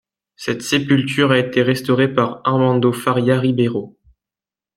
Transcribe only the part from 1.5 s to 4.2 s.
restaurée par Armando Faria Ribeiro.